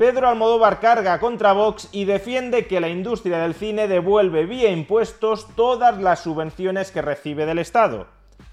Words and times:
Pedro 0.00 0.28
Almodóvar 0.30 0.80
carga 0.80 1.20
contra 1.20 1.52
Vox 1.52 1.90
y 1.92 2.06
defiende 2.06 2.66
que 2.66 2.80
la 2.80 2.88
industria 2.88 3.36
del 3.36 3.52
cine 3.52 3.86
devuelve 3.86 4.46
vía 4.46 4.70
impuestos 4.70 5.46
todas 5.54 6.00
las 6.00 6.20
subvenciones 6.20 6.90
que 6.90 7.02
recibe 7.02 7.44
del 7.44 7.58
Estado. 7.58 8.06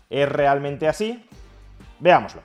¿Es 0.09 0.27
realmente 0.27 0.89
así? 0.89 1.25
Veámoslo. 1.99 2.41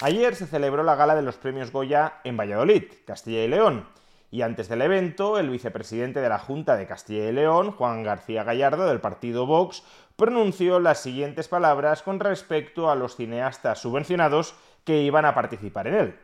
Ayer 0.00 0.36
se 0.36 0.46
celebró 0.46 0.84
la 0.84 0.94
gala 0.94 1.16
de 1.16 1.22
los 1.22 1.34
premios 1.38 1.72
Goya 1.72 2.20
en 2.22 2.36
Valladolid, 2.36 2.84
Castilla 3.04 3.42
y 3.42 3.48
León, 3.48 3.88
y 4.30 4.42
antes 4.42 4.68
del 4.68 4.82
evento, 4.82 5.38
el 5.40 5.50
vicepresidente 5.50 6.20
de 6.20 6.28
la 6.28 6.38
Junta 6.38 6.76
de 6.76 6.86
Castilla 6.86 7.28
y 7.28 7.32
León, 7.32 7.72
Juan 7.72 8.04
García 8.04 8.44
Gallardo, 8.44 8.86
del 8.86 9.00
partido 9.00 9.44
Vox, 9.46 9.82
pronunció 10.14 10.78
las 10.78 11.00
siguientes 11.00 11.48
palabras 11.48 12.02
con 12.02 12.20
respecto 12.20 12.90
a 12.90 12.94
los 12.94 13.16
cineastas 13.16 13.80
subvencionados 13.80 14.54
que 14.86 15.02
iban 15.02 15.26
a 15.26 15.34
participar 15.34 15.88
en 15.88 15.94
él. 15.94 16.14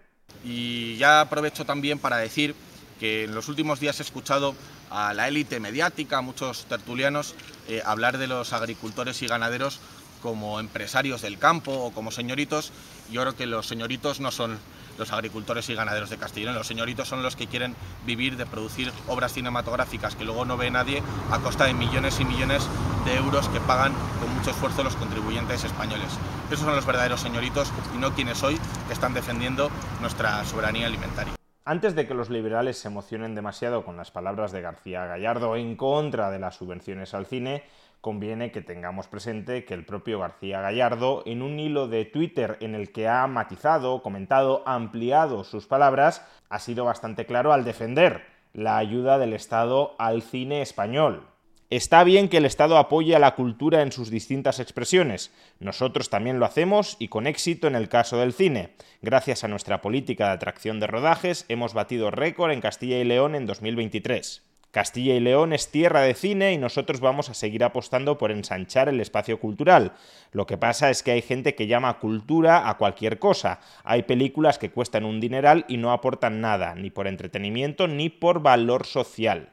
Y 0.45 0.97
ya 0.97 1.21
aprovecho 1.21 1.67
también 1.67 1.99
para 1.99 2.17
decir 2.17 2.55
que 2.99 3.25
en 3.25 3.35
los 3.35 3.49
últimos 3.49 3.81
días 3.81 3.99
he 3.99 4.05
escuchado 4.05 4.55
a 4.89 5.13
la 5.13 5.27
élite 5.29 5.59
mediática, 5.59 6.19
a 6.19 6.23
muchos 6.23 6.65
tertulianos, 6.67 7.35
eh, 7.69 7.83
hablar 7.85 8.19
de 8.19 8.29
los 8.29 8.53
agricultores 8.53 9.21
y 9.21 9.27
ganaderos 9.27 9.81
como 10.23 10.61
empresarios 10.61 11.23
del 11.23 11.39
campo 11.39 11.73
o 11.73 11.93
como 11.93 12.13
señoritos. 12.13 12.73
Yo 13.11 13.23
creo 13.23 13.37
que 13.37 13.47
los 13.47 13.67
señoritos 13.67 14.21
no 14.21 14.31
son 14.31 14.59
los 14.99 15.13
agricultores 15.13 15.69
y 15.69 15.75
ganaderos 15.75 16.11
de 16.11 16.19
Castellón. 16.19 16.55
Los 16.55 16.67
señoritos 16.67 17.09
son 17.09 17.23
los 17.23 17.37
que 17.37 17.47
quieren 17.47 17.75
vivir 18.07 18.37
de 18.37 18.47
producir 18.47 18.93
obras 19.09 19.33
cinematográficas 19.33 20.17
que 20.17 20.25
luego 20.25 20.45
no 20.45 20.57
ve 20.57 20.71
nadie 20.71 21.03
a 21.31 21.39
costa 21.39 21.65
de 21.65 21.75
millones 21.75 22.21
y 22.21 22.25
millones 22.25 22.67
de 23.05 23.17
euros 23.17 23.49
que 23.49 23.61
pagan 23.61 23.93
con 24.21 24.35
mucho 24.35 24.51
esfuerzo 24.51 24.83
los 24.83 24.97
contribuyentes 24.97 25.65
españoles. 25.65 26.09
Esos 26.49 26.65
son 26.65 26.77
los 26.77 26.87
verdaderos 26.87 27.21
señoritos 27.21 27.73
y 27.95 27.99
no 27.99 28.15
quienes 28.15 28.43
hoy 28.43 28.59
que 28.87 28.93
están 28.93 29.15
defendiendo 29.15 29.71
nuestra 30.01 30.45
soberanía 30.45 30.87
alimentaria. 30.87 31.35
Antes 31.65 31.95
de 31.95 32.09
que 32.09 32.15
los 32.15 32.29
liberales 32.29 32.79
se 32.79 32.89
emocionen 32.89 33.37
demasiado 33.37 33.85
con 33.85 33.97
las 33.97 34.11
palabras 34.11 34.51
de 34.51 34.63
García 34.63 35.07
Gallardo 35.07 35.55
en 35.55 35.77
contra 35.77 36.31
de 36.31 36.41
las 36.41 36.57
subvenciones 36.57 37.15
al 37.15 37.27
cine, 37.27 37.63
conviene 38.03 38.51
que 38.51 38.63
tengamos 38.63 39.07
presente 39.07 39.65
que 39.65 39.75
el 39.75 39.87
propio 39.87 40.19
García 40.19 40.61
Gallardo, 40.61 41.23
en 41.25 41.41
un 41.41 41.61
hilo 41.61 41.87
de 41.87 42.05
Twitter 42.05 42.59
en 42.61 42.75
el 42.75 42.91
que 42.91 43.07
ha 43.07 43.25
matizado, 43.29 44.03
comentado, 44.03 44.65
ampliado 44.67 45.45
sus 45.45 45.69
palabras, 45.69 46.27
ha 46.51 46.59
sido 46.59 46.85
bastante 46.85 47.27
claro 47.27 47.53
al 47.53 47.65
defender 47.65 48.25
la 48.53 48.77
ayuda 48.77 49.19
del 49.19 49.33
Estado 49.33 49.95
al 49.99 50.23
cine 50.23 50.63
español. 50.63 51.29
Está 51.71 52.03
bien 52.03 52.29
que 52.29 52.39
el 52.39 52.45
Estado 52.45 52.77
apoye 52.77 53.15
a 53.15 53.21
la 53.21 53.37
cultura 53.37 53.83
en 53.83 53.93
sus 53.93 54.11
distintas 54.11 54.59
expresiones. 54.59 55.33
Nosotros 55.61 56.11
también 56.11 56.41
lo 56.41 56.45
hacemos 56.45 56.97
y 56.99 57.07
con 57.07 57.29
éxito 57.29 57.69
en 57.69 57.77
el 57.77 57.89
caso 57.89 58.19
del 58.19 58.33
cine. 58.33 58.75
Gracias 59.01 59.45
a 59.45 59.49
nuestra 59.49 59.81
política 59.81 60.27
de 60.27 60.33
atracción 60.33 60.81
de 60.81 60.89
rodajes 60.89 61.47
hemos 61.49 61.73
batido 61.73 62.11
récord 62.11 62.51
en 62.51 62.61
Castilla 62.61 62.99
y 62.99 63.05
León 63.05 63.37
en 63.37 63.47
2023. 63.47 64.52
Castilla 64.73 65.15
y 65.15 65.21
León 65.21 65.53
es 65.53 65.71
tierra 65.71 66.01
de 66.01 66.15
cine 66.15 66.53
y 66.53 66.59
nosotros 66.59 66.99
vamos 66.99 67.29
a 67.31 67.35
seguir 67.35 67.63
apostando 67.63 68.19
por 68.19 68.33
ensanchar 68.33 68.89
el 68.89 69.01
espacio 69.01 69.39
cultural. 69.39 69.93
Lo 70.33 70.47
que 70.47 70.59
pasa 70.59 70.91
es 70.91 71.05
que 71.05 71.13
hay 71.13 71.23
gente 71.23 71.55
que 71.55 71.69
llama 71.69 72.01
cultura 72.01 72.69
a 72.69 72.77
cualquier 72.79 73.21
cosa. 73.21 73.61
Hay 73.85 74.03
películas 74.03 74.59
que 74.59 74.71
cuestan 74.73 75.05
un 75.05 75.21
dineral 75.21 75.65
y 75.69 75.77
no 75.77 75.93
aportan 75.93 76.41
nada, 76.41 76.75
ni 76.75 76.91
por 76.91 77.07
entretenimiento 77.07 77.87
ni 77.87 78.09
por 78.09 78.43
valor 78.43 78.87
social 78.87 79.53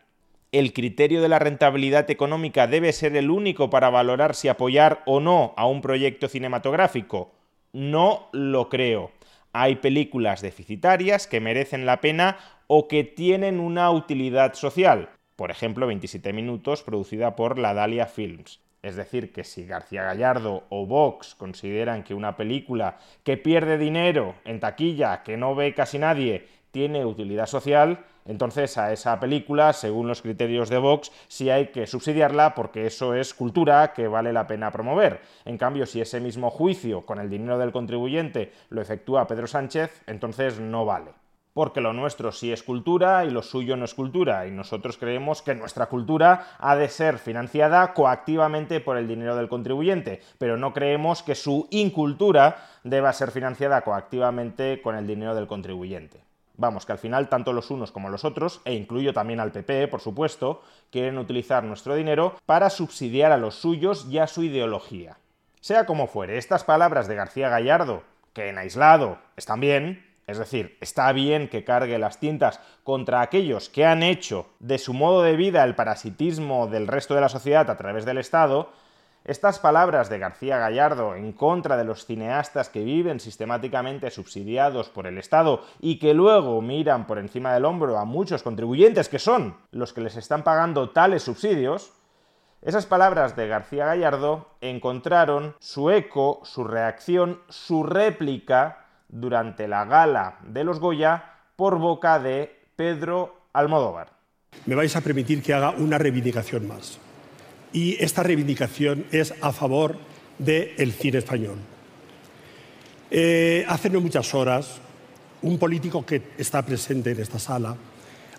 el 0.52 0.74
criterio 0.74 1.22
de 1.22 1.30
la 1.30 1.40
rentabilidad 1.40 2.10
económica 2.10 2.68
debe 2.68 2.92
ser 2.92 3.16
el 3.16 3.30
único 3.30 3.70
para 3.70 3.90
valorar 3.90 4.36
si 4.36 4.48
apoyar 4.48 5.04
o 5.06 5.20
no 5.20 5.54
a 5.58 5.68
un 5.68 5.82
proyecto 5.82 6.28
cinematográfico? 6.28 7.32
No 7.72 8.30
lo 8.32 8.70
creo. 8.70 9.12
Hay 9.54 9.76
películas 9.76 10.42
deficitarias 10.42 11.28
que 11.28 11.40
merecen 11.40 11.86
la 11.86 12.02
pena 12.02 12.38
o 12.72 12.88
que 12.88 13.04
tienen 13.04 13.60
una 13.60 13.90
utilidad 13.90 14.54
social. 14.54 15.10
Por 15.36 15.50
ejemplo, 15.50 15.88
27 15.88 16.34
minutos, 16.34 16.84
producida 16.84 17.36
por 17.36 17.58
la 17.58 17.74
Dalia 17.74 18.06
Films. 18.06 18.60
Es 18.84 18.96
decir, 18.96 19.34
que 19.34 19.44
si 19.44 19.66
García 19.66 20.04
Gallardo 20.04 20.66
o 20.70 20.86
Vox 20.86 21.34
consideran 21.34 22.04
que 22.04 22.14
una 22.14 22.38
película 22.38 23.00
que 23.24 23.38
pierde 23.38 23.80
dinero 23.80 24.36
en 24.46 24.60
taquilla, 24.60 25.24
que 25.24 25.36
no 25.36 25.56
ve 25.56 25.74
casi 25.74 25.98
nadie, 25.98 26.46
tiene 26.70 27.06
utilidad 27.06 27.48
social, 27.48 28.06
entonces 28.26 28.78
a 28.78 28.94
esa 28.94 29.20
película, 29.20 29.74
según 29.74 30.08
los 30.08 30.22
criterios 30.22 30.70
de 30.70 30.78
Vox, 30.78 31.12
sí 31.28 31.50
hay 31.50 31.70
que 31.72 31.88
subsidiarla 31.88 32.54
porque 32.54 32.86
eso 32.86 33.16
es 33.16 33.34
cultura 33.34 33.94
que 33.94 34.08
vale 34.08 34.32
la 34.32 34.46
pena 34.46 34.72
promover. 34.72 35.22
En 35.44 35.58
cambio, 35.58 35.88
si 35.88 36.02
ese 36.02 36.20
mismo 36.20 36.52
juicio 36.52 37.04
con 37.04 37.20
el 37.20 37.32
dinero 37.32 37.58
del 37.58 37.72
contribuyente 37.72 38.52
lo 38.70 38.80
efectúa 38.80 39.26
Pedro 39.26 39.48
Sánchez, 39.48 40.04
entonces 40.06 40.60
no 40.60 40.86
vale. 40.86 41.14
Porque 41.54 41.82
lo 41.82 41.94
nuestro 41.94 42.32
sí 42.32 42.52
es 42.52 42.64
cultura 42.64 43.26
y 43.26 43.32
lo 43.32 43.42
suyo 43.42 43.76
no 43.76 43.86
es 43.86 43.94
cultura, 43.94 44.48
y 44.48 44.52
nosotros 44.52 44.98
creemos 44.98 45.42
que 45.42 45.56
nuestra 45.56 45.88
cultura 45.88 46.48
ha 46.60 46.76
de 46.76 46.90
ser 46.90 47.18
financiada 47.18 47.94
coactivamente 47.94 48.80
por 48.80 48.98
el 48.98 49.08
dinero 49.08 49.36
del 49.36 49.50
contribuyente, 49.50 50.22
pero 50.38 50.58
no 50.58 50.74
creemos 50.74 51.24
que 51.24 51.36
su 51.36 51.68
incultura 51.72 52.68
deba 52.84 53.14
ser 53.14 53.32
financiada 53.32 53.82
coactivamente 53.82 54.82
con 54.82 54.96
el 54.96 55.08
dinero 55.08 55.36
del 55.36 55.48
contribuyente. 55.48 56.22
Vamos, 56.60 56.86
que 56.86 56.92
al 56.92 56.98
final 56.98 57.30
tanto 57.30 57.54
los 57.54 57.72
unos 57.72 57.94
como 57.94 58.10
los 58.10 58.26
otros, 58.26 58.60
e 58.66 58.74
incluyo 58.74 59.14
también 59.14 59.40
al 59.40 59.54
PP, 59.54 59.88
por 59.88 60.02
supuesto, 60.02 60.62
quieren 60.92 61.18
utilizar 61.18 61.64
nuestro 61.64 61.96
dinero 61.96 62.36
para 62.46 62.70
subsidiar 62.70 63.32
a 63.32 63.38
los 63.38 63.56
suyos 63.56 64.06
y 64.10 64.18
a 64.18 64.28
su 64.28 64.44
ideología. 64.44 65.18
Sea 65.62 65.86
como 65.86 66.08
fuere, 66.08 66.38
estas 66.38 66.66
palabras 66.66 67.08
de 67.08 67.16
García 67.16 67.48
Gallardo, 67.48 68.04
que 68.34 68.50
en 68.50 68.58
aislado 68.58 69.20
están 69.38 69.62
bien, 69.62 70.06
es 70.30 70.38
decir, 70.38 70.78
está 70.80 71.12
bien 71.12 71.50
que 71.50 71.64
cargue 71.64 71.98
las 71.98 72.20
tintas 72.20 72.60
contra 72.84 73.22
aquellos 73.22 73.70
que 73.70 73.86
han 73.86 74.04
hecho 74.04 74.46
de 74.60 74.78
su 74.78 74.94
modo 74.94 75.24
de 75.24 75.36
vida 75.36 75.64
el 75.64 75.76
parasitismo 75.76 76.68
del 76.68 76.88
resto 76.88 77.16
de 77.16 77.22
la 77.22 77.30
sociedad 77.30 77.70
a 77.70 77.78
través 77.78 78.06
del 78.06 78.20
Estado, 78.20 78.70
estas 79.26 79.60
palabras 79.60 80.10
de 80.10 80.20
García 80.20 80.58
Gallardo 80.58 81.16
en 81.16 81.34
contra 81.34 81.78
de 81.78 81.84
los 81.84 82.06
cineastas 82.06 82.70
que 82.70 82.84
viven 82.84 83.20
sistemáticamente 83.20 84.12
subsidiados 84.12 84.90
por 84.90 85.08
el 85.08 85.18
Estado 85.18 85.64
y 85.80 86.00
que 86.00 86.14
luego 86.14 86.62
miran 86.62 87.08
por 87.08 87.18
encima 87.18 87.54
del 87.54 87.66
hombro 87.66 87.98
a 87.98 88.06
muchos 88.06 88.44
contribuyentes 88.44 89.10
que 89.10 89.20
son 89.20 89.58
los 89.72 89.94
que 89.94 90.02
les 90.02 90.16
están 90.16 90.44
pagando 90.44 90.92
tales 90.92 91.24
subsidios, 91.24 91.92
esas 92.62 92.86
palabras 92.86 93.36
de 93.36 93.48
García 93.48 93.86
Gallardo 93.86 94.48
encontraron 94.62 95.56
su 95.60 95.92
eco, 95.92 96.42
su 96.44 96.66
reacción, 96.66 97.42
su 97.48 97.84
réplica 97.84 98.89
durante 99.10 99.68
la 99.68 99.86
gala 99.86 100.38
de 100.44 100.64
los 100.64 100.80
Goya 100.80 101.24
por 101.56 101.78
boca 101.78 102.20
de 102.20 102.56
Pedro 102.76 103.36
Almodóvar. 103.52 104.12
Me 104.66 104.76
vais 104.76 104.96
a 104.96 105.02
permitir 105.02 105.44
que 105.44 105.54
haga 105.54 105.72
una 105.72 105.98
reivindicación 105.98 106.68
más 106.68 107.00
y 107.74 108.02
esta 108.04 108.24
reivindicación 108.24 109.06
es 109.12 109.34
a 109.42 109.52
favor 109.52 109.98
del 110.38 110.94
cine 110.94 111.18
español. 111.18 111.58
Eh, 113.12 113.66
hace 113.68 113.90
no 113.90 114.00
muchas 114.00 114.34
horas, 114.34 114.80
un 115.42 115.58
político 115.58 116.06
que 116.06 116.22
está 116.38 116.62
presente 116.62 117.12
en 117.12 117.20
esta 117.20 117.40
sala 117.40 117.76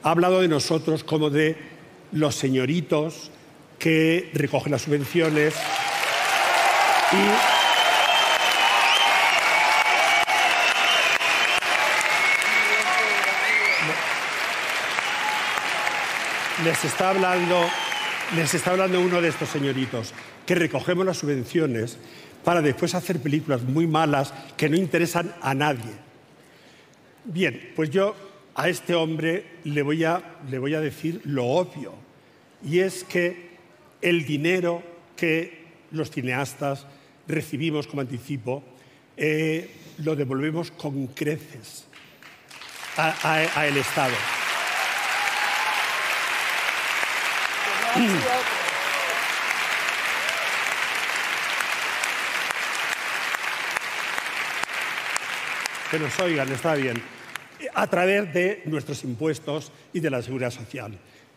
ha 0.03 0.11
hablado 0.11 0.41
de 0.41 0.49
nosotros 0.49 1.05
como 1.05 1.29
de 1.29 1.57
los 2.13 2.35
señoritos 2.35 3.31
que 3.79 4.31
recogen 4.35 4.73
las 4.73 4.83
subvenciones 4.83 5.55
y 7.13 7.60
les 16.65 16.85
está 16.85 17.11
hablando 17.11 17.67
les 18.37 18.55
está 18.55 18.71
hablando 18.71 19.01
uno 19.01 19.21
de 19.21 19.29
estos 19.29 19.49
señoritos, 19.49 20.15
que 20.47 20.55
recogemos 20.55 21.05
las 21.05 21.19
subvenciones 21.19 21.99
para 22.45 22.63
después 22.63 22.95
hacer 22.95 23.21
películas 23.21 23.63
muy 23.63 23.87
malas 23.87 24.33
que 24.57 24.69
no 24.69 24.77
interesan 24.77 25.35
a 25.43 25.53
nadie. 25.53 25.93
Bien, 27.25 27.73
pues 27.75 27.91
yo 27.91 28.15
a 28.55 28.69
este 28.69 28.95
hombre 28.95 29.59
le 29.65 29.83
voy 29.83 30.05
a, 30.05 30.23
le 30.49 30.59
voy 30.59 30.75
a 30.75 30.81
decir 30.81 31.21
lo 31.25 31.45
obvio, 31.47 31.95
y 32.65 32.81
es 32.81 33.05
que 33.05 33.51
el 34.01 34.25
dinero 34.25 34.83
que 35.17 35.65
los 35.91 36.11
cineastas 36.11 36.87
recibimos 37.27 37.87
como 37.87 38.01
anticipo, 38.01 38.63
eh, 39.17 39.71
lo 39.99 40.15
devolvemos 40.15 40.71
con 40.71 41.09
creces 41.09 41.87
al 42.97 43.77
Estado. 43.77 44.15
Que 55.91 55.99
nos 55.99 56.21
oigan, 56.21 56.49
está 56.53 56.75
bien. 56.75 57.03
A 57.75 57.87
través 57.89 58.33
de 58.33 58.63
nuestros 58.67 59.03
impuestos 59.03 59.73
y 59.93 59.99
de 59.99 60.11
la 60.11 60.23
seguridad 60.23 60.51
social. 60.51 60.97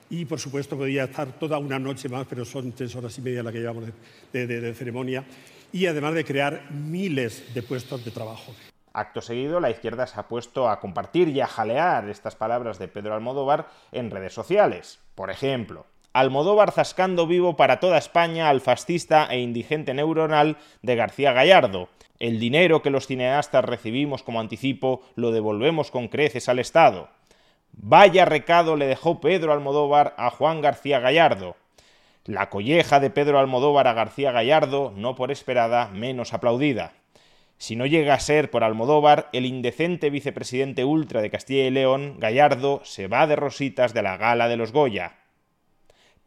Y 0.10 0.26
por 0.26 0.40
supuesto 0.40 0.78
podría 0.78 1.06
estar 1.06 1.28
toda 1.40 1.58
una 1.58 1.80
noche 1.80 2.08
más, 2.08 2.28
pero 2.30 2.46
son 2.46 2.72
tres 2.72 2.96
horas 2.96 3.18
y 3.18 3.22
media 3.22 3.42
la 3.42 3.52
que 3.52 3.60
llevamos 3.60 3.86
de 4.32 4.74
ceremonia. 4.76 5.26
Y 5.72 5.88
además 5.88 6.14
de 6.14 6.24
crear 6.24 6.70
miles 6.72 7.52
de 7.56 7.64
puestos 7.64 8.06
de 8.06 8.12
trabajo. 8.12 8.54
Acto 8.94 9.22
seguido, 9.22 9.60
la 9.60 9.72
izquierda 9.72 10.06
se 10.06 10.20
ha 10.20 10.28
puesto 10.28 10.70
a 10.70 10.80
compartir 10.80 11.30
y 11.30 11.42
a 11.42 11.48
jalear 11.48 12.08
estas 12.10 12.36
palabras 12.36 12.78
de 12.78 12.88
Pedro 12.88 13.16
Almodóvar 13.16 13.68
en 13.92 14.12
redes 14.12 14.34
sociales. 14.34 15.00
Por 15.16 15.32
ejemplo, 15.32 15.88
Almodóvar 16.14 16.72
zascando 16.72 17.26
vivo 17.26 17.56
para 17.56 17.80
toda 17.80 17.98
España 17.98 18.50
al 18.50 18.62
fascista 18.62 19.26
e 19.32 19.40
indigente 19.40 19.96
neuronal 19.96 20.58
de 20.84 20.96
García 20.96 21.34
Gallardo. 21.34 21.90
El 22.20 22.40
dinero 22.40 22.84
que 22.84 22.92
los 22.92 23.08
cineastas 23.08 23.66
recibimos 23.66 24.22
como 24.22 24.40
anticipo 24.40 25.02
lo 25.16 25.32
devolvemos 25.32 25.90
con 25.90 26.10
creces 26.10 26.50
al 26.50 26.60
Estado. 26.60 27.10
Vaya 27.72 28.26
recado 28.26 28.76
le 28.76 28.86
dejó 28.86 29.20
Pedro 29.22 29.54
Almodóvar 29.54 30.14
a 30.20 30.30
Juan 30.30 30.62
García 30.62 31.00
Gallardo. 31.00 31.56
La 32.26 32.52
colleja 32.52 33.00
de 33.00 33.10
Pedro 33.10 33.40
Almodóvar 33.40 33.88
a 33.88 33.94
García 33.94 34.32
Gallardo, 34.32 34.94
no 34.96 35.16
por 35.16 35.32
esperada, 35.32 35.88
menos 35.88 36.36
aplaudida. 36.36 36.94
Si 37.58 37.76
no 37.76 37.88
llega 37.88 38.14
a 38.14 38.20
ser 38.20 38.52
por 38.52 38.64
Almodóvar, 38.64 39.30
el 39.34 39.48
indecente 39.48 40.12
vicepresidente 40.12 40.86
ultra 40.86 41.24
de 41.24 41.32
Castilla 41.32 41.66
y 41.66 41.72
León, 41.72 42.18
Gallardo, 42.20 42.82
se 42.84 43.08
va 43.08 43.26
de 43.26 43.36
rositas 43.36 43.96
de 43.96 44.04
la 44.04 44.18
gala 44.18 44.48
de 44.48 44.58
los 44.58 44.72
Goya. 44.72 45.23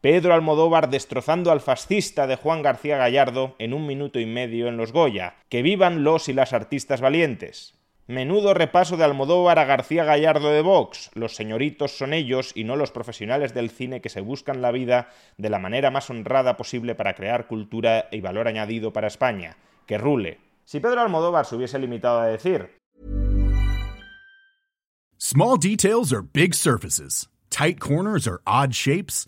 Pedro 0.01 0.35
Almodóvar 0.35 0.89
destrozando 0.89 1.51
al 1.51 1.59
fascista 1.59 2.27
de 2.27 2.35
Juan 2.35 2.61
García 2.61 2.97
Gallardo 2.97 3.55
en 3.57 3.73
un 3.73 3.87
minuto 3.87 4.19
y 4.19 4.27
medio 4.27 4.67
en 4.67 4.77
los 4.77 4.91
Goya. 4.91 5.37
Que 5.49 5.63
vivan 5.63 6.03
los 6.03 6.29
y 6.29 6.33
las 6.33 6.53
artistas 6.53 7.01
valientes. 7.01 7.73
Menudo 8.05 8.53
repaso 8.53 8.95
de 8.95 9.03
Almodóvar 9.03 9.57
a 9.57 9.65
García 9.65 10.03
Gallardo 10.03 10.51
de 10.51 10.61
Vox. 10.61 11.09
Los 11.15 11.35
señoritos 11.35 11.97
son 11.97 12.13
ellos 12.13 12.51
y 12.53 12.63
no 12.63 12.75
los 12.75 12.91
profesionales 12.91 13.55
del 13.55 13.71
cine 13.71 13.99
que 13.99 14.09
se 14.09 14.21
buscan 14.21 14.61
la 14.61 14.71
vida 14.71 15.09
de 15.37 15.49
la 15.49 15.59
manera 15.59 15.89
más 15.89 16.09
honrada 16.11 16.57
posible 16.57 16.93
para 16.93 17.15
crear 17.15 17.47
cultura 17.47 18.07
y 18.11 18.21
valor 18.21 18.47
añadido 18.47 18.93
para 18.93 19.07
España. 19.07 19.57
Que 19.87 19.97
rule. 19.97 20.39
Si 20.63 20.79
Pedro 20.79 21.01
Almodóvar 21.01 21.45
se 21.45 21.55
hubiese 21.55 21.79
limitado 21.79 22.19
a 22.19 22.27
decir 22.27 22.77
Small 25.17 25.57
details 25.57 26.13
are 26.13 26.21
big 26.21 26.53
surfaces. 26.53 27.27
Tight 27.49 27.79
corners 27.79 28.27
are 28.27 28.39
odd 28.45 28.71
shapes. 28.71 29.27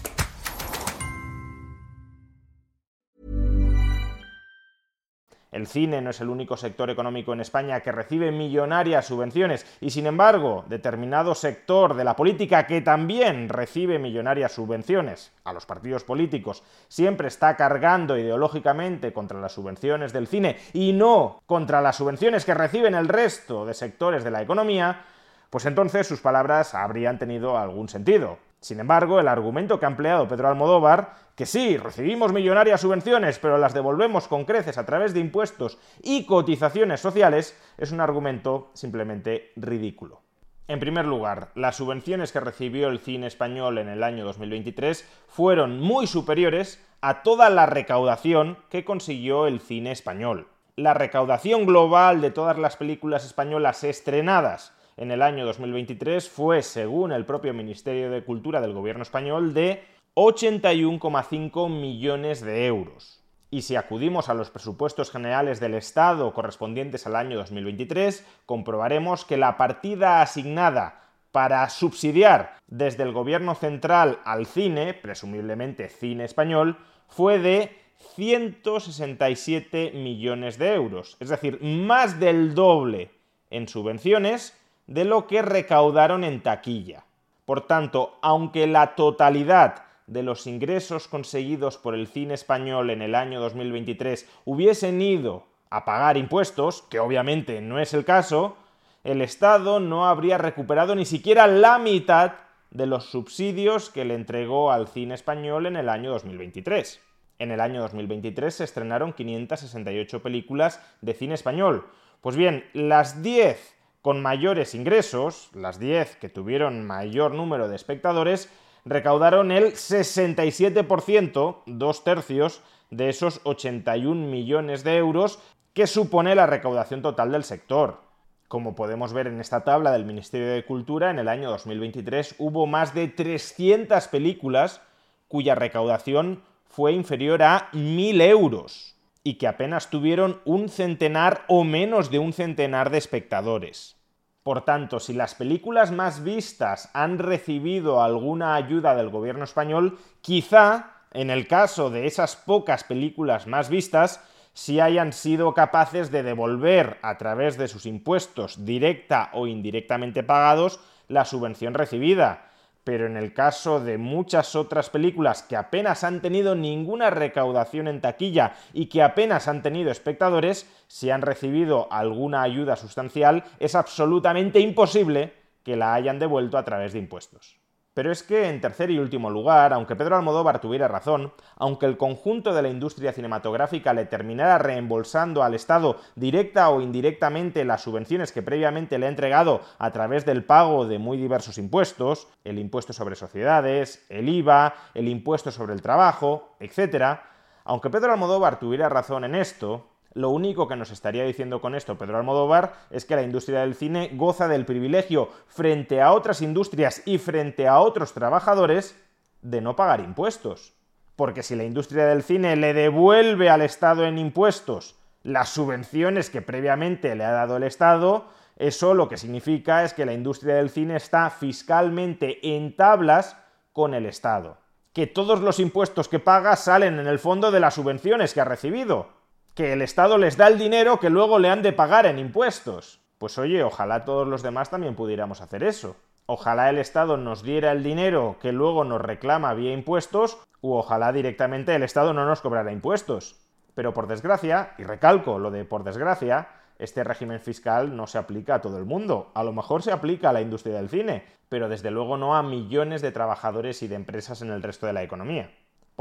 El 5.61 5.67
cine 5.67 6.01
no 6.01 6.09
es 6.09 6.19
el 6.21 6.29
único 6.29 6.57
sector 6.57 6.89
económico 6.89 7.33
en 7.33 7.39
España 7.39 7.81
que 7.81 7.91
recibe 7.91 8.31
millonarias 8.31 9.05
subvenciones 9.05 9.63
y 9.79 9.91
sin 9.91 10.07
embargo 10.07 10.65
determinado 10.67 11.35
sector 11.35 11.93
de 11.93 12.03
la 12.03 12.15
política 12.15 12.65
que 12.65 12.81
también 12.81 13.47
recibe 13.47 13.99
millonarias 13.99 14.53
subvenciones 14.53 15.31
a 15.43 15.53
los 15.53 15.67
partidos 15.67 16.03
políticos 16.03 16.63
siempre 16.87 17.27
está 17.27 17.55
cargando 17.57 18.17
ideológicamente 18.17 19.13
contra 19.13 19.39
las 19.39 19.51
subvenciones 19.51 20.13
del 20.13 20.25
cine 20.25 20.57
y 20.73 20.93
no 20.93 21.43
contra 21.45 21.79
las 21.79 21.97
subvenciones 21.97 22.43
que 22.43 22.55
reciben 22.55 22.95
el 22.95 23.07
resto 23.07 23.63
de 23.63 23.75
sectores 23.75 24.23
de 24.23 24.31
la 24.31 24.41
economía, 24.41 25.05
pues 25.51 25.67
entonces 25.67 26.07
sus 26.07 26.21
palabras 26.21 26.73
habrían 26.73 27.19
tenido 27.19 27.59
algún 27.59 27.87
sentido. 27.87 28.39
Sin 28.61 28.79
embargo, 28.79 29.19
el 29.19 29.27
argumento 29.27 29.79
que 29.79 29.85
ha 29.85 29.89
empleado 29.89 30.27
Pedro 30.27 30.47
Almodóvar, 30.47 31.15
que 31.41 31.47
sí, 31.47 31.75
recibimos 31.75 32.33
millonarias 32.33 32.81
subvenciones, 32.81 33.39
pero 33.39 33.57
las 33.57 33.73
devolvemos 33.73 34.27
con 34.27 34.45
creces 34.45 34.77
a 34.77 34.85
través 34.85 35.15
de 35.15 35.21
impuestos 35.21 35.79
y 36.03 36.25
cotizaciones 36.27 36.99
sociales, 36.99 37.59
es 37.79 37.91
un 37.91 37.99
argumento 37.99 38.69
simplemente 38.75 39.51
ridículo. 39.55 40.21
En 40.67 40.79
primer 40.79 41.07
lugar, 41.07 41.49
las 41.55 41.77
subvenciones 41.77 42.31
que 42.31 42.41
recibió 42.41 42.89
el 42.89 42.99
cine 42.99 43.25
español 43.25 43.79
en 43.79 43.89
el 43.89 44.03
año 44.03 44.23
2023 44.23 45.03
fueron 45.29 45.79
muy 45.79 46.05
superiores 46.05 46.79
a 47.01 47.23
toda 47.23 47.49
la 47.49 47.65
recaudación 47.65 48.59
que 48.69 48.85
consiguió 48.85 49.47
el 49.47 49.61
cine 49.61 49.91
español. 49.91 50.47
La 50.75 50.93
recaudación 50.93 51.65
global 51.65 52.21
de 52.21 52.29
todas 52.29 52.59
las 52.59 52.77
películas 52.77 53.25
españolas 53.25 53.83
estrenadas 53.83 54.77
en 54.95 55.09
el 55.09 55.23
año 55.23 55.43
2023 55.47 56.29
fue, 56.29 56.61
según 56.61 57.11
el 57.11 57.25
propio 57.25 57.55
Ministerio 57.55 58.11
de 58.11 58.23
Cultura 58.23 58.61
del 58.61 58.73
Gobierno 58.73 59.01
español, 59.01 59.55
de 59.55 59.83
81,5 60.15 61.69
millones 61.69 62.41
de 62.41 62.65
euros. 62.65 63.23
Y 63.49 63.61
si 63.61 63.77
acudimos 63.77 64.27
a 64.27 64.33
los 64.33 64.49
presupuestos 64.49 65.09
generales 65.09 65.61
del 65.61 65.73
Estado 65.73 66.33
correspondientes 66.33 67.07
al 67.07 67.15
año 67.15 67.37
2023, 67.37 68.25
comprobaremos 68.45 69.23
que 69.23 69.37
la 69.37 69.55
partida 69.55 70.21
asignada 70.21 71.01
para 71.31 71.69
subsidiar 71.69 72.57
desde 72.67 73.03
el 73.03 73.13
gobierno 73.13 73.55
central 73.55 74.19
al 74.25 74.45
cine, 74.47 74.93
presumiblemente 74.93 75.87
cine 75.87 76.25
español, 76.25 76.77
fue 77.07 77.39
de 77.39 77.77
167 78.15 79.91
millones 79.93 80.57
de 80.57 80.73
euros, 80.73 81.15
es 81.21 81.29
decir, 81.29 81.61
más 81.61 82.19
del 82.19 82.53
doble 82.53 83.11
en 83.49 83.69
subvenciones 83.69 84.57
de 84.87 85.05
lo 85.05 85.27
que 85.27 85.41
recaudaron 85.41 86.25
en 86.25 86.41
taquilla. 86.43 87.05
Por 87.45 87.67
tanto, 87.67 88.17
aunque 88.21 88.67
la 88.67 88.95
totalidad 88.95 89.90
de 90.07 90.23
los 90.23 90.47
ingresos 90.47 91.07
conseguidos 91.07 91.77
por 91.77 91.95
el 91.95 92.07
cine 92.07 92.33
español 92.33 92.89
en 92.89 93.01
el 93.01 93.15
año 93.15 93.39
2023 93.39 94.27
hubiesen 94.45 95.01
ido 95.01 95.47
a 95.69 95.85
pagar 95.85 96.17
impuestos, 96.17 96.81
que 96.83 96.99
obviamente 96.99 97.61
no 97.61 97.79
es 97.79 97.93
el 97.93 98.05
caso, 98.05 98.57
el 99.03 99.21
Estado 99.21 99.79
no 99.79 100.05
habría 100.07 100.37
recuperado 100.37 100.95
ni 100.95 101.05
siquiera 101.05 101.47
la 101.47 101.79
mitad 101.79 102.33
de 102.69 102.85
los 102.85 103.05
subsidios 103.05 103.89
que 103.89 104.05
le 104.05 104.15
entregó 104.15 104.71
al 104.71 104.87
cine 104.87 105.15
español 105.15 105.65
en 105.65 105.75
el 105.75 105.89
año 105.89 106.11
2023. 106.11 107.01
En 107.39 107.51
el 107.51 107.59
año 107.59 107.81
2023 107.81 108.53
se 108.53 108.63
estrenaron 108.63 109.13
568 109.13 110.21
películas 110.21 110.79
de 111.01 111.13
cine 111.13 111.33
español. 111.33 111.87
Pues 112.21 112.35
bien, 112.35 112.65
las 112.73 113.23
10 113.23 113.75
con 114.01 114.21
mayores 114.21 114.75
ingresos, 114.75 115.49
las 115.53 115.79
10 115.79 116.17
que 116.17 116.29
tuvieron 116.29 116.85
mayor 116.85 117.33
número 117.33 117.67
de 117.67 117.75
espectadores, 117.75 118.49
recaudaron 118.85 119.51
el 119.51 119.73
67%, 119.73 121.63
dos 121.65 122.03
tercios, 122.03 122.61
de 122.91 123.09
esos 123.09 123.41
81 123.45 124.27
millones 124.27 124.83
de 124.83 124.97
euros 124.97 125.39
que 125.73 125.87
supone 125.87 126.35
la 126.35 126.45
recaudación 126.45 127.01
total 127.01 127.31
del 127.31 127.43
sector. 127.43 128.01
Como 128.49 128.75
podemos 128.75 129.13
ver 129.13 129.27
en 129.27 129.39
esta 129.39 129.63
tabla 129.63 129.93
del 129.93 130.03
Ministerio 130.03 130.47
de 130.51 130.65
Cultura, 130.65 131.09
en 131.09 131.19
el 131.19 131.29
año 131.29 131.49
2023 131.49 132.35
hubo 132.37 132.67
más 132.67 132.93
de 132.93 133.07
300 133.07 134.09
películas 134.09 134.81
cuya 135.29 135.55
recaudación 135.55 136.43
fue 136.67 136.91
inferior 136.91 137.43
a 137.43 137.71
1.000 137.71 138.21
euros 138.23 138.97
y 139.23 139.35
que 139.35 139.47
apenas 139.47 139.89
tuvieron 139.89 140.41
un 140.43 140.67
centenar 140.67 141.45
o 141.47 141.63
menos 141.63 142.11
de 142.11 142.19
un 142.19 142.33
centenar 142.33 142.89
de 142.89 142.97
espectadores. 142.97 144.00
Por 144.43 144.65
tanto, 144.65 144.99
si 144.99 145.13
las 145.13 145.35
películas 145.35 145.91
más 145.91 146.23
vistas 146.23 146.89
han 146.93 147.19
recibido 147.19 148.01
alguna 148.01 148.55
ayuda 148.55 148.95
del 148.95 149.09
gobierno 149.09 149.43
español, 149.43 149.99
quizá, 150.21 150.93
en 151.11 151.29
el 151.29 151.47
caso 151.47 151.91
de 151.91 152.07
esas 152.07 152.35
pocas 152.35 152.83
películas 152.83 153.45
más 153.45 153.69
vistas, 153.69 154.19
si 154.53 154.79
hayan 154.79 155.13
sido 155.13 155.53
capaces 155.53 156.11
de 156.11 156.23
devolver 156.23 156.97
a 157.03 157.17
través 157.17 157.57
de 157.57 157.67
sus 157.67 157.85
impuestos 157.85 158.65
directa 158.65 159.29
o 159.33 159.47
indirectamente 159.47 160.23
pagados 160.23 160.79
la 161.07 161.23
subvención 161.23 161.73
recibida. 161.73 162.50
Pero 162.83 163.05
en 163.05 163.15
el 163.15 163.33
caso 163.33 163.79
de 163.79 163.97
muchas 163.97 164.55
otras 164.55 164.89
películas 164.89 165.43
que 165.43 165.55
apenas 165.55 166.03
han 166.03 166.19
tenido 166.19 166.55
ninguna 166.55 167.11
recaudación 167.11 167.87
en 167.87 168.01
taquilla 168.01 168.55
y 168.73 168.87
que 168.87 169.03
apenas 169.03 169.47
han 169.47 169.61
tenido 169.61 169.91
espectadores, 169.91 170.67
si 170.87 171.11
han 171.11 171.21
recibido 171.21 171.91
alguna 171.91 172.41
ayuda 172.41 172.75
sustancial, 172.75 173.43
es 173.59 173.75
absolutamente 173.75 174.59
imposible 174.59 175.33
que 175.63 175.75
la 175.75 175.93
hayan 175.93 176.17
devuelto 176.17 176.57
a 176.57 176.65
través 176.65 176.93
de 176.93 176.99
impuestos. 176.99 177.60
Pero 177.93 178.09
es 178.09 178.23
que, 178.23 178.47
en 178.47 178.61
tercer 178.61 178.89
y 178.89 178.99
último 178.99 179.29
lugar, 179.29 179.73
aunque 179.73 179.97
Pedro 179.97 180.15
Almodóvar 180.15 180.61
tuviera 180.61 180.87
razón, 180.87 181.33
aunque 181.57 181.85
el 181.85 181.97
conjunto 181.97 182.53
de 182.53 182.61
la 182.61 182.69
industria 182.69 183.11
cinematográfica 183.11 183.93
le 183.93 184.05
terminara 184.05 184.57
reembolsando 184.57 185.43
al 185.43 185.55
Estado 185.55 185.97
directa 186.15 186.69
o 186.69 186.79
indirectamente 186.79 187.65
las 187.65 187.81
subvenciones 187.81 188.31
que 188.31 188.43
previamente 188.43 188.97
le 188.97 189.07
ha 189.07 189.09
entregado 189.09 189.59
a 189.77 189.91
través 189.91 190.25
del 190.25 190.45
pago 190.45 190.87
de 190.87 190.99
muy 190.99 191.17
diversos 191.17 191.57
impuestos, 191.57 192.29
el 192.45 192.59
impuesto 192.59 192.93
sobre 192.93 193.15
sociedades, 193.15 194.05
el 194.07 194.29
IVA, 194.29 194.73
el 194.93 195.09
impuesto 195.09 195.51
sobre 195.51 195.73
el 195.73 195.81
trabajo, 195.81 196.55
etc., 196.61 197.19
aunque 197.65 197.89
Pedro 197.89 198.13
Almodóvar 198.13 198.57
tuviera 198.57 198.87
razón 198.87 199.25
en 199.25 199.35
esto, 199.35 199.90
lo 200.13 200.29
único 200.29 200.67
que 200.67 200.75
nos 200.75 200.91
estaría 200.91 201.23
diciendo 201.23 201.61
con 201.61 201.73
esto 201.73 201.97
Pedro 201.97 202.17
Almodóvar 202.17 202.73
es 202.89 203.05
que 203.05 203.15
la 203.15 203.23
industria 203.23 203.61
del 203.61 203.75
cine 203.75 204.11
goza 204.13 204.47
del 204.47 204.65
privilegio 204.65 205.29
frente 205.47 206.01
a 206.01 206.11
otras 206.11 206.41
industrias 206.41 207.01
y 207.05 207.17
frente 207.17 207.67
a 207.67 207.79
otros 207.79 208.13
trabajadores 208.13 208.99
de 209.41 209.61
no 209.61 209.75
pagar 209.75 210.01
impuestos. 210.01 210.73
Porque 211.15 211.43
si 211.43 211.55
la 211.55 211.63
industria 211.63 212.05
del 212.05 212.23
cine 212.23 212.55
le 212.57 212.73
devuelve 212.73 213.49
al 213.49 213.61
Estado 213.61 214.05
en 214.05 214.17
impuestos 214.17 214.95
las 215.23 215.49
subvenciones 215.49 216.29
que 216.29 216.41
previamente 216.41 217.15
le 217.15 217.23
ha 217.23 217.31
dado 217.31 217.55
el 217.55 217.63
Estado, 217.63 218.25
eso 218.57 218.93
lo 218.93 219.07
que 219.07 219.17
significa 219.17 219.85
es 219.85 219.93
que 219.93 220.05
la 220.05 220.13
industria 220.13 220.55
del 220.55 220.69
cine 220.69 220.97
está 220.97 221.29
fiscalmente 221.29 222.55
en 222.55 222.75
tablas 222.75 223.37
con 223.71 223.93
el 223.93 224.05
Estado. 224.05 224.57
Que 224.91 225.07
todos 225.07 225.39
los 225.39 225.59
impuestos 225.59 226.09
que 226.09 226.19
paga 226.19 226.57
salen 226.57 226.99
en 226.99 227.07
el 227.07 227.19
fondo 227.19 227.49
de 227.49 227.61
las 227.61 227.75
subvenciones 227.75 228.33
que 228.33 228.41
ha 228.41 228.45
recibido 228.45 229.20
que 229.55 229.73
el 229.73 229.81
Estado 229.81 230.17
les 230.17 230.37
da 230.37 230.47
el 230.47 230.57
dinero 230.57 230.99
que 230.99 231.09
luego 231.09 231.39
le 231.39 231.49
han 231.49 231.61
de 231.61 231.73
pagar 231.73 232.05
en 232.05 232.19
impuestos. 232.19 233.01
Pues 233.17 233.37
oye, 233.37 233.63
ojalá 233.63 234.05
todos 234.05 234.27
los 234.27 234.41
demás 234.41 234.69
también 234.69 234.95
pudiéramos 234.95 235.41
hacer 235.41 235.63
eso. 235.63 235.95
Ojalá 236.25 236.69
el 236.69 236.77
Estado 236.77 237.17
nos 237.17 237.43
diera 237.43 237.71
el 237.71 237.83
dinero 237.83 238.37
que 238.41 238.51
luego 238.51 238.83
nos 238.83 239.01
reclama 239.01 239.53
vía 239.53 239.73
impuestos, 239.73 240.39
u 240.61 240.73
ojalá 240.73 241.11
directamente 241.11 241.75
el 241.75 241.83
Estado 241.83 242.13
no 242.13 242.25
nos 242.25 242.41
cobrara 242.41 242.71
impuestos. 242.71 243.41
Pero 243.75 243.93
por 243.93 244.07
desgracia, 244.07 244.73
y 244.77 244.83
recalco 244.83 245.39
lo 245.39 245.51
de 245.51 245.65
por 245.65 245.83
desgracia, 245.83 246.49
este 246.79 247.03
régimen 247.03 247.39
fiscal 247.39 247.95
no 247.95 248.07
se 248.07 248.17
aplica 248.17 248.55
a 248.55 248.61
todo 248.61 248.77
el 248.77 248.85
mundo. 248.85 249.31
A 249.35 249.43
lo 249.43 249.53
mejor 249.53 249.83
se 249.83 249.91
aplica 249.91 250.29
a 250.29 250.33
la 250.33 250.41
industria 250.41 250.75
del 250.75 250.89
cine, 250.89 251.25
pero 251.47 251.69
desde 251.69 251.91
luego 251.91 252.17
no 252.17 252.35
a 252.35 252.43
millones 252.43 253.01
de 253.01 253.11
trabajadores 253.11 253.83
y 253.83 253.87
de 253.87 253.95
empresas 253.95 254.41
en 254.41 254.49
el 254.49 254.63
resto 254.63 254.87
de 254.87 254.93
la 254.93 255.03
economía. 255.03 255.51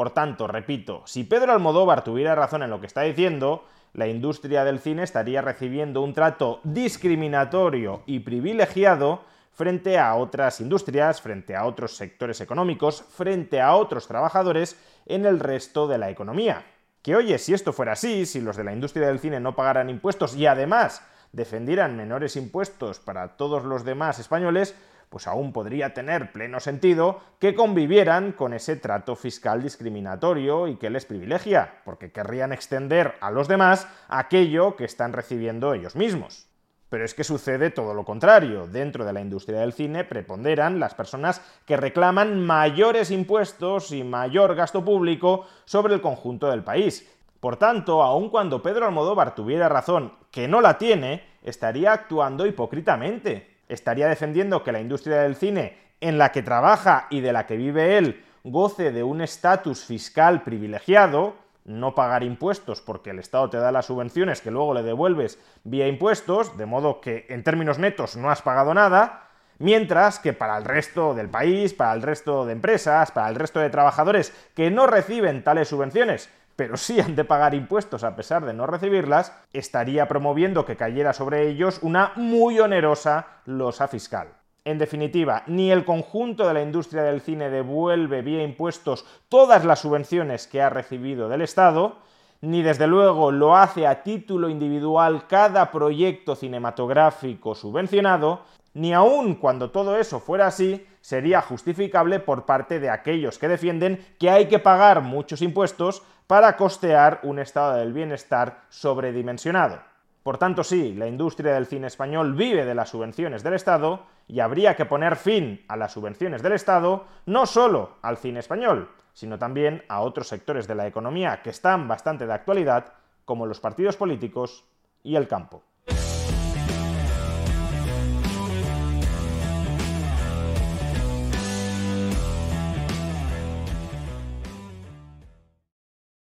Por 0.01 0.13
tanto, 0.13 0.47
repito, 0.47 1.03
si 1.05 1.25
Pedro 1.25 1.53
Almodóvar 1.53 2.03
tuviera 2.03 2.35
razón 2.35 2.63
en 2.63 2.71
lo 2.71 2.81
que 2.81 2.87
está 2.87 3.03
diciendo, 3.03 3.67
la 3.93 4.07
industria 4.07 4.65
del 4.65 4.79
cine 4.79 5.03
estaría 5.03 5.43
recibiendo 5.43 6.01
un 6.01 6.15
trato 6.15 6.61
discriminatorio 6.65 8.03
y 8.07 8.21
privilegiado 8.21 9.21
frente 9.53 9.99
a 9.99 10.15
otras 10.15 10.63
industrias, 10.63 11.21
frente 11.21 11.55
a 11.55 11.67
otros 11.67 11.99
sectores 11.99 12.41
económicos, 12.41 13.03
frente 13.03 13.61
a 13.61 13.77
otros 13.77 14.09
trabajadores 14.09 14.81
en 15.05 15.27
el 15.27 15.39
resto 15.39 15.87
de 15.87 15.99
la 15.99 16.09
economía. 16.09 16.65
Que 17.03 17.15
oye, 17.15 17.37
si 17.37 17.53
esto 17.53 17.75
fuera 17.75 17.93
así, 17.93 18.25
si 18.25 18.41
los 18.41 18.57
de 18.57 18.65
la 18.65 18.73
industria 18.73 19.09
del 19.09 19.21
cine 19.21 19.39
no 19.39 19.55
pagaran 19.55 19.91
impuestos 19.91 20.35
y 20.35 20.47
además 20.47 21.03
defendieran 21.33 21.95
menores 21.95 22.37
impuestos 22.37 23.01
para 23.01 23.37
todos 23.37 23.65
los 23.65 23.85
demás 23.85 24.19
españoles, 24.19 24.75
pues 25.11 25.27
aún 25.27 25.53
podría 25.53 25.93
tener 25.93 26.33
pleno 26.33 26.61
sentido 26.61 27.21
que 27.41 27.55
convivieran 27.55 28.33
con 28.33 28.55
ese 28.55 28.77
trato 28.77 29.17
fiscal 29.17 29.61
discriminatorio 29.61 30.69
y 30.69 30.77
que 30.77 30.89
les 30.89 31.05
privilegia, 31.05 31.83
porque 31.85 32.13
querrían 32.13 32.53
extender 32.53 33.17
a 33.21 33.33
los 33.33 33.49
demás 33.49 33.89
aquello 34.09 34.77
que 34.77 34.85
están 34.85 35.13
recibiendo 35.13 35.75
ellos 35.75 35.97
mismos. 35.97 36.47
Pero 36.89 37.05
es 37.05 37.15
que 37.15 37.25
sucede 37.25 37.71
todo 37.71 37.93
lo 37.93 38.05
contrario. 38.05 38.67
Dentro 38.69 39.05
de 39.05 39.13
la 39.13 39.21
industria 39.21 39.61
del 39.61 39.73
cine 39.73 40.05
preponderan 40.05 40.79
las 40.79 40.95
personas 40.95 41.43
que 41.67 41.77
reclaman 41.77 42.45
mayores 42.45 43.11
impuestos 43.11 43.93
y 43.93 44.05
mayor 44.05 44.55
gasto 44.55 44.85
público 44.85 45.47
sobre 45.65 45.95
el 45.95 46.01
conjunto 46.01 46.51
del 46.51 46.63
país. 46.63 47.09
Por 47.41 47.57
tanto, 47.57 48.03
aun 48.03 48.29
cuando 48.29 48.63
Pedro 48.63 48.87
Almodóvar 48.87 49.35
tuviera 49.35 49.69
razón, 49.69 50.15
que 50.31 50.47
no 50.47 50.61
la 50.61 50.79
tiene, 50.79 51.25
estaría 51.43 51.93
actuando 51.93 52.47
hipócritamente 52.47 53.60
estaría 53.71 54.09
defendiendo 54.09 54.63
que 54.63 54.73
la 54.73 54.81
industria 54.81 55.23
del 55.23 55.37
cine 55.37 55.79
en 56.01 56.19
la 56.19 56.33
que 56.33 56.43
trabaja 56.43 57.07
y 57.11 57.21
de 57.21 57.33
la 57.33 57.47
que 57.47 57.57
vive 57.57 57.97
él 57.99 58.25
goce 58.45 58.91
de 58.91 59.03
un 59.03 59.21
estatus 59.21 59.85
fiscal 59.85 60.43
privilegiado, 60.43 61.35
no 61.65 61.95
pagar 61.95 62.23
impuestos 62.23 62.81
porque 62.81 63.11
el 63.11 63.19
Estado 63.19 63.51
te 63.51 63.59
da 63.59 63.71
las 63.71 63.87
subvenciones 63.87 64.41
que 64.41 64.51
luego 64.51 64.75
le 64.75 64.83
devuelves 64.83 65.39
vía 65.65 65.89
impuestos, 65.89 66.57
de 66.57 66.67
modo 66.67 67.01
que 67.01 67.27
en 67.29 67.45
términos 67.45 67.79
netos 67.79 68.17
no 68.17 68.31
has 68.31 68.43
pagado 68.43 68.73
nada, 68.73 69.29
mientras 69.59 70.19
que 70.19 70.33
para 70.33 70.57
el 70.57 70.65
resto 70.65 71.15
del 71.15 71.29
país, 71.29 71.75
para 71.75 71.93
el 71.93 72.03
resto 72.03 72.47
de 72.47 72.53
empresas, 72.53 73.11
para 73.13 73.29
el 73.29 73.35
resto 73.35 73.61
de 73.61 73.71
trabajadores 73.71 74.33
que 74.55 74.71
no 74.71 74.87
reciben 74.87 75.45
tales 75.45 75.69
subvenciones, 75.69 76.31
pero 76.61 76.77
sí 76.77 77.01
han 77.01 77.17
de 77.17 77.25
pagar 77.25 77.55
impuestos 77.55 78.05
a 78.05 78.15
pesar 78.15 78.45
de 78.45 78.53
no 78.53 78.67
recibirlas, 78.67 79.35
estaría 79.51 80.07
promoviendo 80.09 80.67
que 80.67 80.77
cayera 80.77 81.15
sobre 81.15 81.49
ellos 81.49 81.79
una 81.81 82.13
muy 82.17 82.61
onerosa 82.61 83.29
losa 83.47 83.89
fiscal. 83.89 84.29
En 84.67 84.77
definitiva, 84.77 85.43
ni 85.47 85.73
el 85.73 85.87
conjunto 85.87 86.47
de 86.47 86.53
la 86.53 86.61
industria 86.61 87.03
del 87.03 87.23
cine 87.23 87.49
devuelve 87.49 88.21
vía 88.21 88.43
impuestos 88.43 89.07
todas 89.31 89.65
las 89.65 89.79
subvenciones 89.79 90.47
que 90.47 90.61
ha 90.61 90.69
recibido 90.69 91.31
del 91.31 91.41
Estado, 91.41 91.97
ni 92.43 92.61
desde 92.61 92.87
luego 92.87 93.33
lo 93.33 93.57
hace 93.57 93.87
a 93.87 94.03
título 94.03 94.51
individual 94.51 95.27
cada 95.29 95.71
proyecto 95.71 96.37
cinematográfico 96.37 97.55
subvencionado, 97.55 98.43
ni 98.75 98.93
aun 98.93 99.35
cuando 99.35 99.71
todo 99.71 99.99
eso 99.99 100.21
fuera 100.21 100.47
así, 100.47 100.87
sería 101.01 101.41
justificable 101.41 102.21
por 102.21 102.47
parte 102.47 102.79
de 102.79 102.91
aquellos 102.91 103.39
que 103.39 103.49
defienden 103.49 104.05
que 104.19 104.31
hay 104.31 104.47
que 104.47 104.59
pagar 104.59 105.01
muchos 105.01 105.43
impuestos 105.43 106.03
para 106.27 106.57
costear 106.57 107.21
un 107.23 107.39
estado 107.39 107.77
del 107.77 107.93
bienestar 107.93 108.63
sobredimensionado. 108.69 109.81
Por 110.23 110.37
tanto, 110.37 110.63
sí, 110.63 110.95
la 110.95 111.07
industria 111.07 111.55
del 111.55 111.67
cine 111.67 111.87
español 111.87 112.35
vive 112.35 112.65
de 112.67 112.75
las 112.75 112.91
subvenciones 112.91 113.43
del 113.43 113.55
Estado 113.55 114.07
y 114.29 114.41
habría 114.41 114.77
que 114.77 114.85
poner 114.85 115.17
fin 115.17 115.65
a 115.67 115.77
las 115.77 115.93
subvenciones 115.93 116.43
del 116.43 116.53
Estado 116.53 117.07
no 117.25 117.47
solo 117.47 117.97
al 118.03 118.19
cine 118.19 118.41
español, 118.41 118.91
sino 119.15 119.39
también 119.39 119.83
a 119.89 120.03
otros 120.03 120.29
sectores 120.29 120.69
de 120.69 120.75
la 120.75 120.87
economía 120.87 121.41
que 121.43 121.51
están 121.51 121.89
bastante 121.89 122.27
de 122.27 122.35
actualidad, 122.35 122.93
como 123.25 123.47
los 123.47 123.61
partidos 123.61 123.97
políticos 123.97 124.65
y 125.03 125.17
el 125.17 125.27
campo. 125.27 125.63